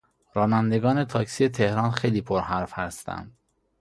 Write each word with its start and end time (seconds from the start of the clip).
رانندگان 0.33 1.05
تاکسی 1.05 1.49
تهران 1.49 1.91
خیلی 1.91 2.21
پرحرف 2.21 2.71
هستند. 2.73 3.37